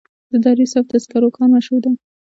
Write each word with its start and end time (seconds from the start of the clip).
د 0.31 0.33
دره 0.43 0.65
صوف 0.73 0.85
د 0.89 0.95
سکرو 1.03 1.29
کان 1.35 1.49
مشهور 1.55 1.79
دی 1.83 1.91